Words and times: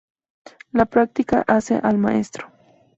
La 0.71 0.85
práctica 0.85 1.43
hace 1.45 1.75
al 1.83 1.99
maestro 1.99 2.49